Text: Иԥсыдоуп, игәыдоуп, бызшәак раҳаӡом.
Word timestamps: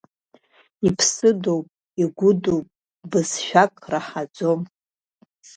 Иԥсыдоуп, 0.87 1.67
игәыдоуп, 2.01 2.67
бызшәак 3.09 3.73
раҳаӡом. 3.91 4.61